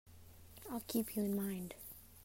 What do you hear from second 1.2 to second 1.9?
in mind.